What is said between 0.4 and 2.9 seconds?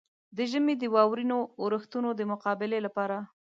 ژمي د واورينو اورښتونو د مقابلې